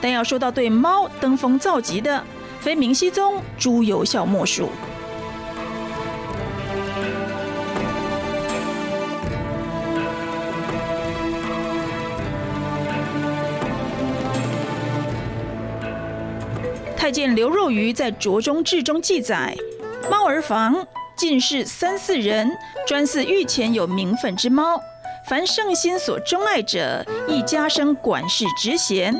[0.00, 2.24] 但要说到对猫登峰造极的，
[2.58, 4.70] 非明熹宗朱由校莫属。
[16.96, 19.56] 太监刘若愚在《卓中志》中记载：
[20.10, 20.86] 猫儿房。
[21.16, 22.50] 进士三四人，
[22.86, 24.80] 专饲御前有名分之猫。
[25.30, 29.14] 凡圣心所钟爱者，亦加升管事职衔。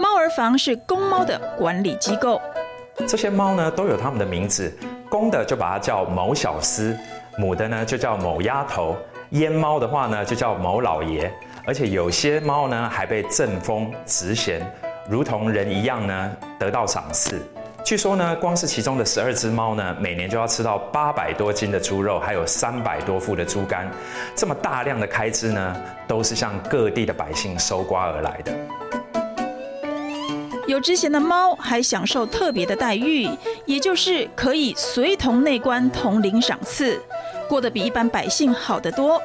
[0.00, 2.42] 猫儿房是公猫的管理机构。
[3.06, 4.76] 这些猫呢，都有它们的名字。
[5.08, 6.98] 公的就把它叫某小厮，
[7.38, 8.96] 母的呢就叫某丫头。
[9.30, 11.32] 阉猫的话呢，就叫某老爷。
[11.64, 14.60] 而且有些猫呢，还被赠封职衔，
[15.08, 17.40] 如同人一样呢，得到赏赐。
[17.84, 23.90] 据说呢，光是其中的十二只猫呢，每年就要吃到八百多斤的猪肉，还有三百多副的猪肝，
[24.34, 25.76] 这么大量的开支呢，
[26.08, 28.56] 都是向各地的百姓收刮而来的。
[30.66, 33.28] 有职衔的猫还享受特别的待遇，
[33.66, 36.98] 也就是可以随同内官同领赏赐，
[37.46, 39.20] 过得比一般百姓好得多。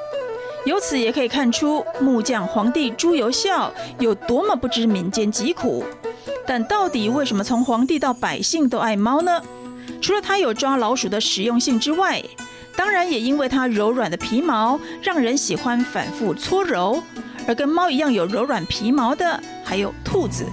[0.65, 5.85] 由此也可以看出木匠皇帝朱由校有多么不知民间疾苦。
[6.49, 9.39] 但到底为什么从皇帝到百姓都爱猫呢？
[10.01, 12.19] 除了它有抓老鼠的实用性之外，
[12.75, 17.03] 当然也因为它柔软的皮毛让人喜欢反复搓揉。
[17.47, 20.43] 而跟猫一样有柔软皮毛的，还有兔子。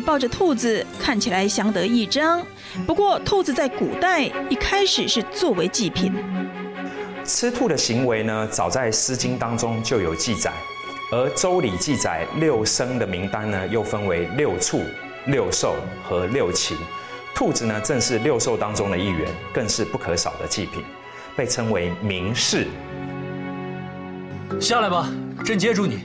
[0.00, 2.42] 抱着兔子，看起来相得益彰。
[2.86, 6.12] 不过，兔子在古代一开始是作为祭品。
[7.24, 10.52] 吃兔的行为呢，早在《诗经》当中就有记载，
[11.12, 14.82] 而《周礼》记载六牲的名单呢，又分为六畜、
[15.26, 15.76] 六兽
[16.08, 16.76] 和六禽。
[17.34, 20.82] 兔子呢，正是六兽当中的一员，更是不可少的祭品，
[21.36, 22.66] 被称为名士。
[24.60, 25.08] 下来吧，
[25.44, 26.00] 朕接住你。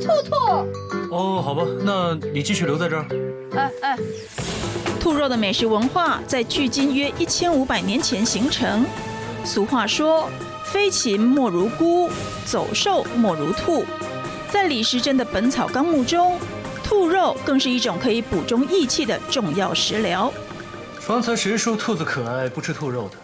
[0.00, 0.34] 兔兔
[1.10, 3.06] 哦，好吧，那你继续留在这儿。
[3.56, 3.98] 哎哎，
[5.00, 8.84] 兔肉的美食文化在距今约一千五百年前形成。
[9.44, 10.28] 俗话说
[10.64, 12.10] ：“飞禽莫如龟，
[12.44, 13.84] 走兽莫如兔。”
[14.52, 16.38] 在李时珍的《本草纲目》中，
[16.84, 20.32] 兔肉更是一种可以补中益气的重要食疗。
[21.00, 23.16] 方才谁说兔子可爱不吃兔肉的？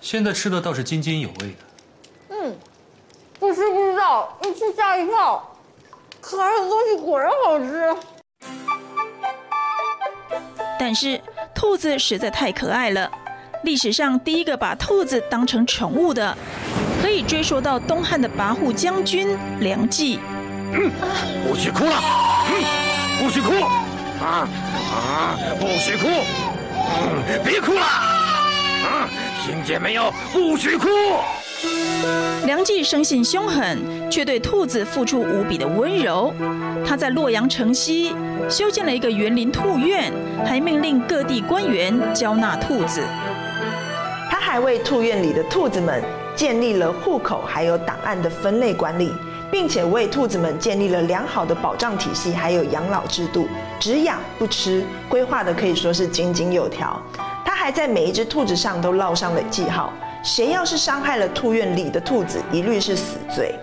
[0.00, 1.65] 现在吃的倒是津津有味的。
[3.36, 5.42] 嗯，不吃不知道，一吃吓一跳。
[6.20, 7.94] 可爱的东西果然好吃，
[10.78, 11.20] 但是
[11.54, 13.10] 兔子实在太可爱了。
[13.62, 16.36] 历史上第一个把兔子当成宠物的，
[17.00, 20.18] 可以追溯到东汉的跋扈将军梁冀。
[20.72, 20.90] 嗯，
[21.46, 21.94] 不许哭了，
[22.48, 23.52] 嗯，不许哭，
[24.20, 24.48] 啊
[24.92, 29.08] 啊，不许哭，嗯，别哭了，啊，
[29.44, 30.12] 听见没有？
[30.32, 30.88] 不许哭。
[32.44, 36.32] 梁冀生性凶狠，却对兔子付出无比的温柔。
[36.86, 38.14] 他在洛阳城西
[38.48, 40.12] 修建了一个园林兔院，
[40.44, 43.02] 还命令各地官员交纳兔子。
[44.30, 46.02] 他还为兔院里的兔子们
[46.36, 49.12] 建立了户口，还有档案的分类管理，
[49.50, 53.48] 并且为兔子们建立了良好的保障体系，还有养老制度，
[53.80, 57.00] 只养不吃，规划的可以说是井井有条。
[57.44, 59.92] 他还在每一只兔子上都烙上了记号。
[60.26, 63.54] 谁要是伤害了兔院里的兔子，一律是死罪。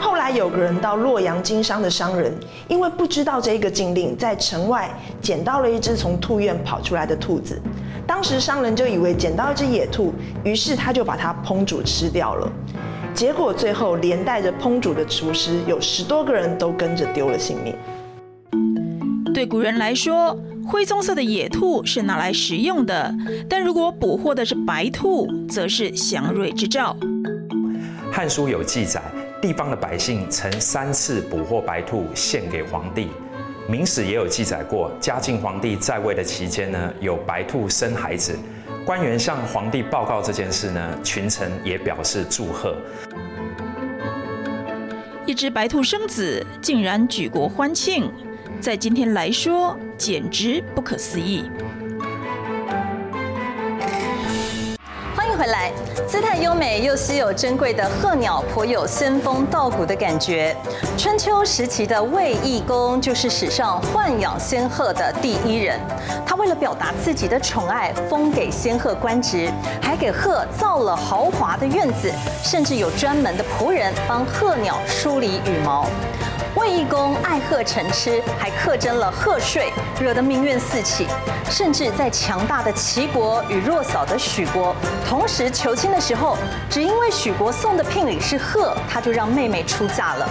[0.00, 2.32] 后来有个人到洛阳经商的商人，
[2.68, 4.88] 因为不知道这个禁令，在城外
[5.20, 7.60] 捡到了一只从兔院跑出来的兔子。
[8.06, 12.50] 当时商人就以为捡到一只野兔，于是他就把它烹煮吃掉了。
[13.12, 17.76] 结果最后连带着烹煮的厨师有十多个人都跟着丢了性命。
[19.36, 20.34] 对古人来说，
[20.66, 23.14] 灰棕色的野兔是拿来食用的，
[23.46, 26.96] 但如果捕获的是白兔，则是祥瑞之兆。
[28.10, 29.02] 《汉书》有记载，
[29.42, 33.04] 地方的百姓曾三次捕获白兔献给皇帝。
[33.70, 38.34] 《明史》也有记载过，嘉靖皇帝在位的期间呢，有白兔生孩子，
[38.86, 42.74] 官员向皇帝报告这件事呢，群臣也表示祝贺。
[45.26, 48.10] 一只白兔生子，竟然举国欢庆。
[48.60, 51.50] 在今天来说，简直不可思议。
[55.14, 55.70] 欢迎回来，
[56.08, 60.56] 姿态优美又稀有珍贵的鹤鸟，颇有仙风道骨的感觉。
[60.96, 65.78] 春秋时期的卫懿公就是史上豢养仙鹤的第一人。
[66.26, 72.10] 他为了表达自己的宠爱，封给仙鹤官职，还给鹤造了豪华的院子，
[72.42, 75.86] 甚至有专门的仆人帮鹤鸟梳理羽毛。
[76.56, 81.06] 卫懿公爱鹤成痴，还克征了鹤税，惹得民怨四起。
[81.50, 84.74] 甚至在强大的齐国与弱小的许国
[85.06, 86.38] 同时求亲的时候，
[86.70, 90.26] 只因为许国送的聘礼是鹤，他就让妹妹出嫁了。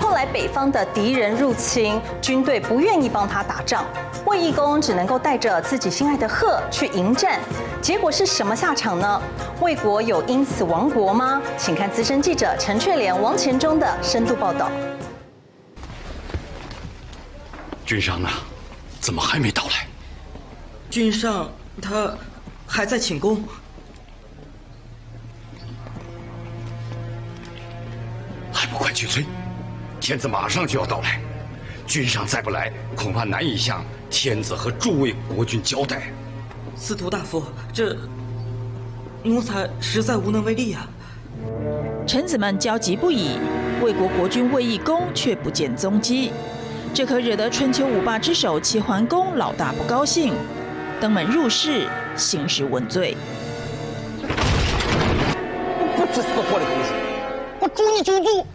[0.00, 3.84] 后来北方的敌人入侵，军队不愿意帮他打仗，
[4.26, 7.40] 卫懿公只能够带着自己心爱的鹤去迎战。
[7.82, 9.20] 结果是什么下场呢？
[9.60, 11.42] 魏国有因此亡国吗？
[11.58, 14.70] 请看资深记者陈雀莲、王钱忠的深度报道。
[17.86, 18.28] 君上呢，
[19.00, 19.86] 怎么还没到来？
[20.88, 21.50] 君上
[21.82, 22.16] 他
[22.66, 23.42] 还在寝宫。
[28.52, 29.24] 还不快去催！
[30.00, 31.20] 天子马上就要到来，
[31.86, 36.10] 君上再不来，恐怕难以向天子和诸位国君交代。
[36.76, 37.96] 司徒大夫，这
[39.22, 40.88] 奴才实在无能为力啊！
[42.06, 43.38] 臣子们焦急不已，
[43.82, 46.32] 魏国国君魏懿公却不见踪迹，
[46.94, 50.32] 这可惹得春秋五霸之首齐桓公老大不高兴，
[51.00, 53.16] 登门入室，兴师问罪。
[55.96, 56.92] 不知死活的东西！
[57.58, 58.46] 我诛你九族！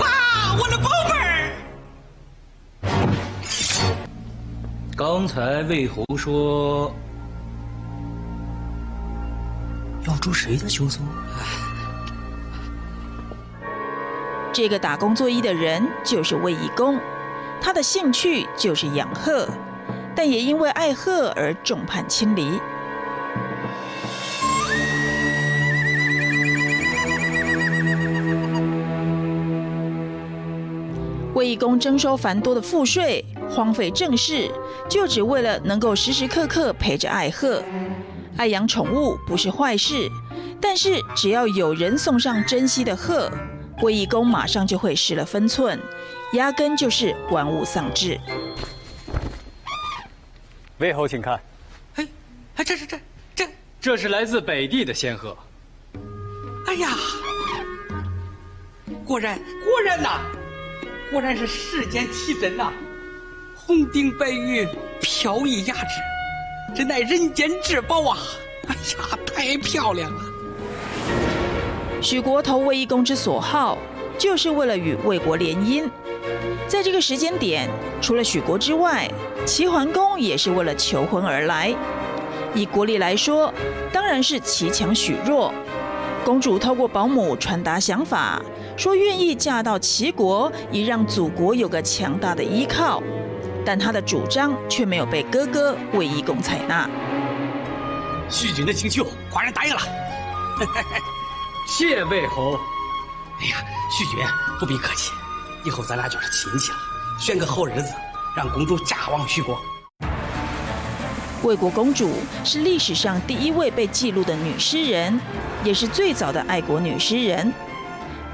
[0.00, 0.54] 啊！
[0.60, 1.50] 我的宝贝儿！
[4.94, 6.92] 刚才魏侯说
[10.08, 11.02] 要诛谁的九族？
[14.50, 16.98] 这个打工作揖的人就是卫义公，
[17.60, 19.46] 他的兴趣就是养鹤。
[20.16, 22.58] 但也因为爱鹤而众叛亲离。
[31.34, 34.50] 卫义公征收繁多的赋税，荒废政事，
[34.88, 37.62] 就只为了能够时时刻刻陪着爱鹤。
[38.38, 40.08] 爱养宠物不是坏事，
[40.60, 43.28] 但是只要有人送上珍惜的鹤，
[43.82, 45.76] 卫懿公马上就会失了分寸，
[46.34, 48.16] 压根就是玩物丧志。
[50.78, 51.40] 魏侯，请看。
[51.96, 52.06] 哎，
[52.54, 52.96] 哎，这是这
[53.34, 53.48] 这，
[53.80, 55.36] 这是来自北地的仙鹤。
[56.68, 56.90] 哎呀，
[59.04, 60.20] 果然果然呐，
[61.10, 62.72] 果然是世间奇珍呐！
[63.56, 64.68] 红顶白玉，
[65.00, 66.00] 飘逸雅致，
[66.74, 68.18] 真乃人间至宝啊！
[68.68, 70.20] 哎呀，太漂亮了！
[72.00, 73.76] 许国投卫懿公之所好，
[74.16, 75.88] 就是为了与魏国联姻。
[76.68, 77.68] 在这个时间点，
[78.00, 79.10] 除了许国之外，
[79.46, 81.74] 齐桓公也是为了求婚而来。
[82.54, 83.52] 以国力来说，
[83.92, 85.52] 当然是齐强许弱。
[86.24, 88.40] 公主透过保姆传达想法，
[88.76, 93.02] 说愿意嫁到齐国，以让祖国有个强大的依靠。
[93.68, 96.88] 但他的主张却没有被哥哥卫懿公采纳。
[98.30, 99.80] 许君的请求，寡人答应了。
[101.68, 102.58] 谢魏侯。
[103.38, 103.58] 哎呀，
[103.90, 104.24] 许君
[104.58, 105.12] 不必客气。
[105.66, 106.78] 以后咱俩就是亲戚了，
[107.20, 107.92] 选个好日子，
[108.34, 109.60] 让公主嫁往徐国。
[111.42, 112.10] 魏国公主
[112.44, 115.20] 是历史上第一位被记录的女诗人，
[115.62, 117.52] 也是最早的爱国女诗人。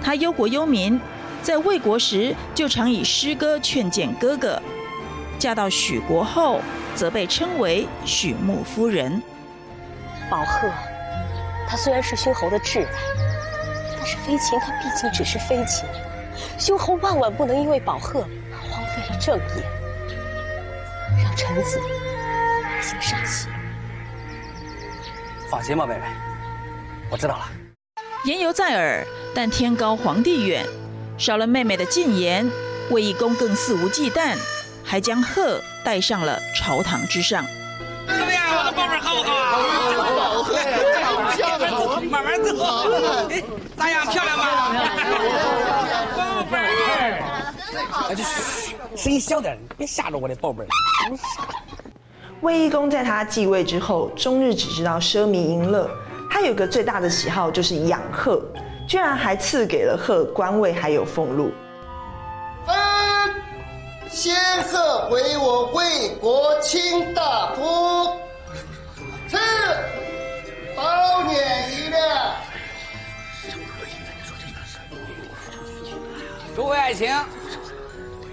[0.01, 1.01] 她忧国忧民，
[1.43, 4.63] 在魏国时就常以诗歌劝谏哥哥。
[5.45, 6.63] 嫁到许国后，
[6.95, 9.23] 则被称为许穆夫人。
[10.31, 10.71] 宝鹤，
[11.69, 12.91] 她虽然是兄侯的挚爱，
[13.99, 15.87] 但是飞禽她毕竟只是飞禽。
[16.59, 19.63] 兄侯万万不能因为宝鹤荒废了正业，
[21.23, 21.79] 让臣子
[22.63, 23.49] 来行杀气。
[25.51, 26.05] 放心吧，妹妹，
[27.11, 27.51] 我知道了。
[28.25, 30.65] 言犹在耳，但天高皇帝远，
[31.19, 32.51] 少了妹妹的进言，
[32.89, 34.39] 卫懿公更肆无忌惮，
[34.85, 37.45] 还将鹤带上了朝堂之上。
[38.07, 39.43] 怎么样，我的宝贝好不好啊？
[40.17, 40.55] 宝鹤，
[41.03, 42.51] 好漂亮，慢慢走。
[43.31, 43.43] 哎，
[43.77, 44.45] 咋样，漂亮吗？
[46.53, 50.69] 哎，嘘，声音小点，别吓着我的宝贝儿。
[52.43, 55.91] 卫懿公在他继位之后，终日只知道奢靡淫乐。
[56.31, 58.43] 他有个最大的喜好就是养鹤，
[58.87, 61.51] 居然还赐给了鹤官位还有俸禄。
[64.15, 68.13] 仙鹤为我魏国卿大夫，
[69.29, 69.37] 赐
[70.77, 71.33] 宝輦
[71.69, 72.37] 一辆。
[76.55, 77.13] 诸位爱卿，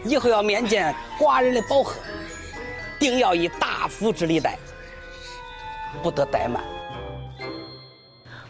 [0.03, 1.95] 以后要面见寡人的宝鹤，
[2.99, 4.59] 定要以大夫之礼待，
[6.03, 6.63] 不得怠慢。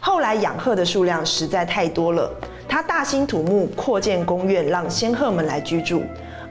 [0.00, 2.30] 后来养鹤的数量实在太多了，
[2.68, 6.04] 他大兴土木，扩建宫苑，让仙鹤们来居住。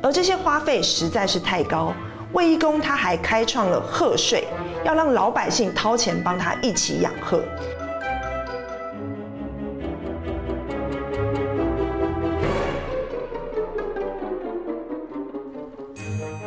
[0.04, 1.93] 而这些花费实在是太高，
[2.34, 4.47] 魏一公他还开创了鹤税，
[4.84, 7.43] 要让老百姓掏钱帮他一起养鹤。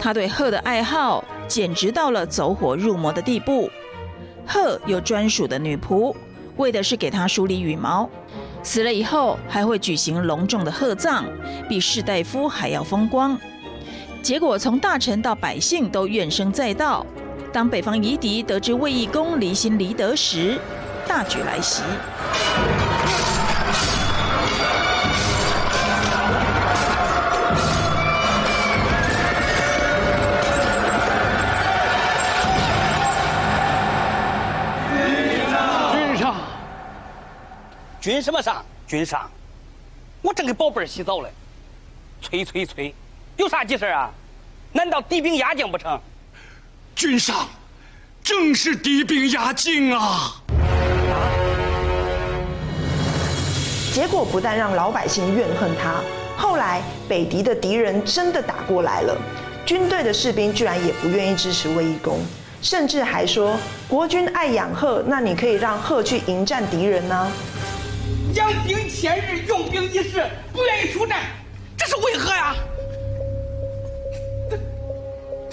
[0.01, 3.71] 他对鹤的爱好简直到了走火入魔的地步。
[4.47, 6.15] 鹤有专属的女仆，
[6.57, 8.11] 为的是给他梳理羽毛。
[8.65, 11.25] 死了以后，还会举行隆重的贺葬，
[11.69, 13.39] 比士大夫还要风光。
[14.23, 17.07] 结果从大臣到百姓都怨声载道。
[17.53, 20.59] 当北方夷狄得知卫懿公离心离德时，
[21.07, 21.83] 大举来袭。
[38.05, 38.63] 君什么上？
[38.87, 39.31] 军上，
[40.21, 41.31] 我正给宝贝儿洗澡嘞，
[42.21, 42.95] 催催催，
[43.39, 44.11] 有啥急事啊？
[44.73, 45.99] 难道敌兵压境不成？
[46.95, 47.49] 君上，
[48.23, 50.35] 正是敌兵压境啊！
[53.95, 56.03] 结果不但让老百姓怨恨他，
[56.37, 59.17] 后来北狄的敌人真的打过来了，
[59.65, 62.19] 军队的士兵居然也不愿意支持卫懿公。
[62.61, 67.33] 甚至还说国君爱养鹤，那你可以让鹤去迎战敌人呢、啊？
[68.35, 71.21] 养兵千日，用兵一时，不愿意出战，
[71.77, 72.57] 这是为何呀？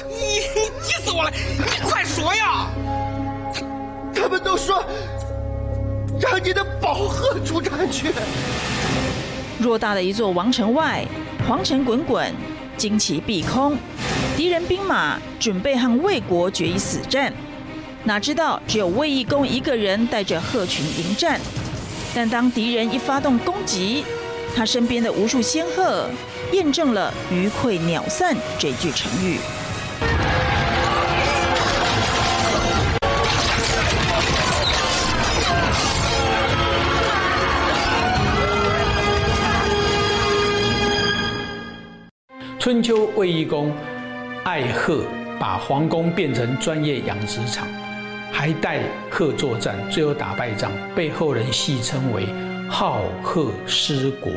[0.10, 1.32] 你你急死我了！
[1.32, 2.68] 你快说呀！
[4.16, 4.84] 他们都说
[6.20, 8.12] 让你的宝鹤出战去。
[9.62, 11.06] 偌大的一座王城外，
[11.48, 12.34] 黄尘滚滚，
[12.78, 13.78] 旌旗蔽空。
[14.36, 17.32] 敌人兵马准备和魏国决一死战，
[18.06, 21.40] 哪知道只有魏义公一个人带着鹤群迎战。
[22.14, 24.04] 但当敌人一发动攻击，
[24.56, 26.10] 他身边的无数仙鹤
[26.52, 29.40] 验证了“鱼溃鸟散”这句成语。
[42.60, 43.74] 春秋卫懿公。
[44.44, 45.06] 爱鹤
[45.40, 47.68] 把皇宫变成专业养殖场，
[48.42, 52.26] 还带贺作战，最后打败仗，被后人戏称为
[52.68, 54.32] “好贺失国”。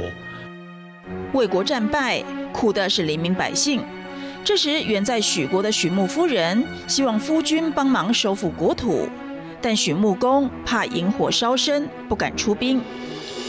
[1.32, 3.82] 魏国战败，苦的是黎民百姓。
[4.44, 9.08] 这时，远在许国的许穆夫人希望夫君帮忙收复国土，
[9.62, 12.82] 但许穆公怕引火烧身，不敢出兵。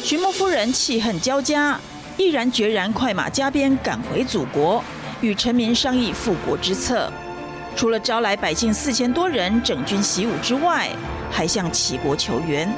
[0.02, 1.78] 许穆夫人气恨交加，
[2.16, 4.82] 毅然决然快马加鞭赶回祖国。
[5.20, 7.12] 与臣民商议复国之策，
[7.76, 10.90] 除了招来百姓四千多人整军习武之外，
[11.30, 12.72] 还向齐国求援。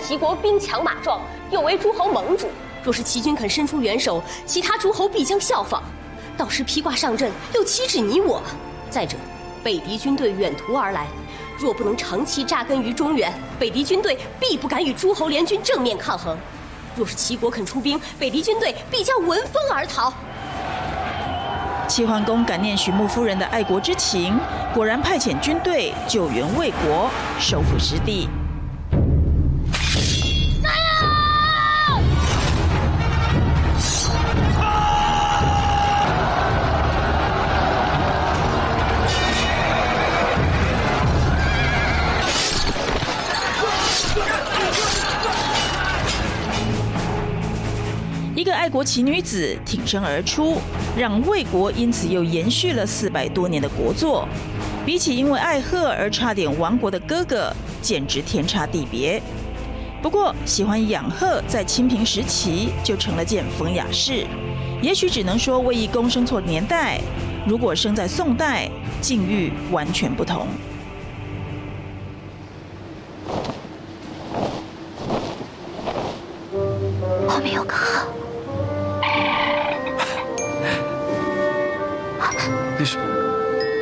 [0.00, 1.20] 齐国兵强马壮，
[1.50, 2.48] 又为诸侯盟主，
[2.84, 5.82] 若是齐军肯伸出援手，其他诸侯必将效仿。
[6.36, 8.40] 到时披挂上阵，又岂止你我？
[8.88, 9.16] 再者，
[9.64, 11.08] 北狄军队远途而来，
[11.58, 16.38] 若不能长期扎根于中原，北狄军队必不敢与诸侯联军正面抗衡。
[16.94, 20.12] 若是齐国肯出兵，北狄军队必将闻风而逃。
[21.94, 24.34] 齐桓公感念徐穆夫人的爱国之情，
[24.72, 28.30] 果然派遣军队救援魏国，收复失地。
[48.42, 50.56] 一个爱国奇女子挺身而出，
[50.98, 54.26] 让魏国因此又延续了四百多年的国祚。
[54.84, 59.22] 比起因为爱贺而差点亡国的哥哥，简直天差地别。
[60.02, 64.26] 不过，喜欢养贺在清平时期就成了件风雅事。
[64.82, 67.00] 也许只能说魏懿公生错年代，
[67.46, 68.68] 如果生在宋代，
[69.00, 70.48] 境遇完全不同。
[82.82, 82.98] 那是，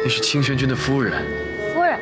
[0.05, 1.25] 那是清玄君的夫人。
[1.73, 1.99] 夫人。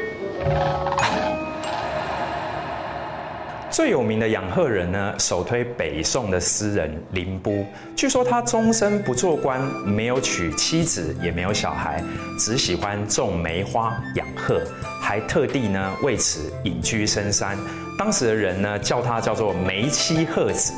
[3.70, 7.64] 最有名的养鹤人呢，首推北宋的诗人林逋。
[7.94, 12.02] 据说他终身不做官，没有娶妻子，也没有小孩，
[12.36, 14.60] 只喜欢种梅花养鹤，
[15.00, 17.56] 还特地呢为此隐居深山。
[17.96, 20.72] 当时的人呢叫他叫做梅妻鹤子。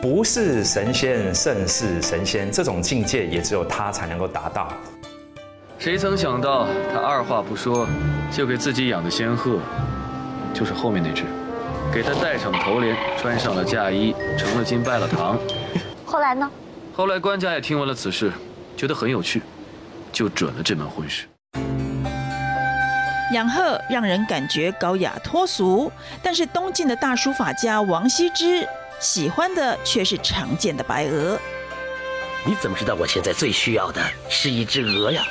[0.00, 4.72] 不是神仙胜似神仙，这种境界也只有他才能够达到。
[5.82, 7.88] 谁曾想到，他二话不说，
[8.30, 9.58] 就给自己养的仙鹤，
[10.54, 11.24] 就是后面那只，
[11.92, 15.36] 给他戴上头帘，穿上了嫁衣，成了亲，拜了堂。
[16.06, 16.48] 后来呢？
[16.94, 18.32] 后来官家也听闻了此事，
[18.76, 19.42] 觉得很有趣，
[20.12, 21.26] 就准了这门婚事。
[23.34, 25.90] 养鹤让人感觉高雅脱俗，
[26.22, 28.64] 但是东晋的大书法家王羲之
[29.00, 31.36] 喜欢的却是常见的白鹅。
[32.46, 35.24] 你怎么知道我现在最需要的是一只鹅呀？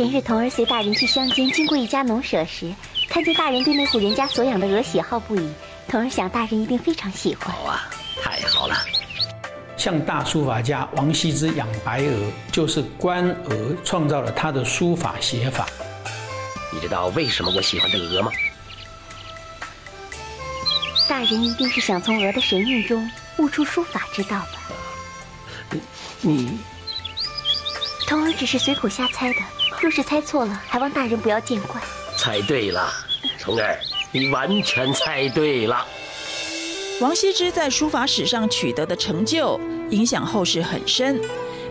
[0.00, 2.72] 前日童儿随大人去乡间，经过一家农舍时，
[3.06, 5.52] 看见大人对那户人家所养的鹅喜好不已。
[5.86, 7.54] 童儿想，大人一定非常喜欢。
[7.54, 7.90] 好啊，
[8.22, 8.74] 太好了。
[9.76, 15.68] 像大书法家王羲之养白鹅，就是观鹅创造了他的书法写法。
[16.72, 18.32] 你知道为什么我喜欢这个鹅吗？
[21.06, 24.48] 大人一定是想从鹅的神韵中悟出书法之道吧？
[25.70, 25.80] 你，
[26.22, 26.58] 你，
[28.06, 29.40] 童儿只是随口瞎猜的。
[29.80, 31.80] 若是猜错了，还望大人不要见怪。
[32.18, 32.86] 猜对了，
[33.38, 33.78] 虫儿，
[34.12, 35.86] 你完全猜对了。
[37.00, 39.58] 王羲之在书法史上取得的成就，
[39.88, 41.18] 影响后世很深，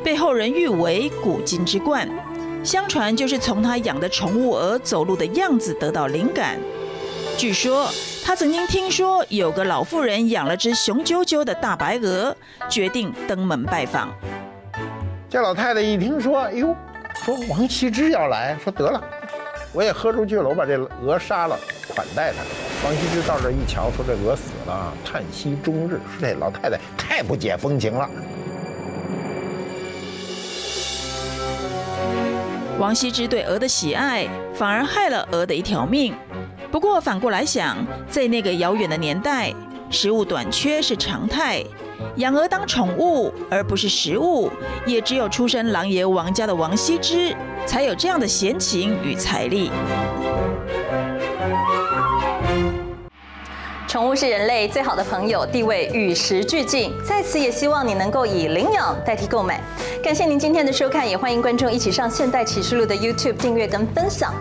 [0.03, 2.09] 被后人誉为古今之冠。
[2.63, 6.59] 相传就是从他养的宠物鹅走路的样子得到灵感。
[7.37, 7.89] 据说
[8.25, 12.35] 他曾经听说有个老妇人养了只雄赳赳的大白鹅，
[12.67, 14.11] 决定登门拜访。
[15.29, 16.75] 这老太太一听说，哎呦，
[17.23, 19.03] 说王羲之要来，说得了，
[19.73, 21.59] 我也豁出去了，我把这鹅杀了，
[21.93, 22.37] 款待他。
[22.85, 28.09] 王羲之到这一瞧，说这鹅死了，叹息终日，说这老太太太不解风情了。
[32.79, 36.15] 王羲之对鹅的喜爱，反而害了鹅的一条命。
[36.71, 37.75] 不过反过来想，
[38.09, 39.53] 在那个遥远的年代，
[39.91, 41.61] 食物短缺是常态，
[42.15, 44.51] 养鹅当宠物而不是食物，
[44.85, 47.35] 也只有出身琅琊王家的王羲之
[47.65, 49.71] 才有这样的闲情与财力。
[53.87, 56.93] 宠物是人类最好的朋友，地位与时俱进。
[57.03, 59.59] 在此也希望你能够以领养代替购买。
[60.03, 64.31] 感谢您今天的收看，也欢迎观众一起上现代启示录的 YouTube 订阅跟分享。